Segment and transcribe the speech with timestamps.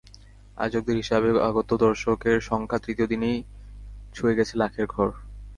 [0.57, 3.37] আয়োজকদের হিসাবে আগত দর্শকের সংখ্যা তৃতীয় দিনেই
[4.15, 5.09] ছুঁয়ে গেছে লাখের ঘর।